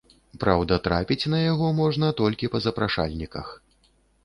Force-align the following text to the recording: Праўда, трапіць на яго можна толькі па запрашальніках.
Праўда, 0.43 0.77
трапіць 0.87 1.29
на 1.35 1.41
яго 1.51 1.67
можна 1.81 2.09
толькі 2.23 2.51
па 2.57 2.63
запрашальніках. 2.69 3.55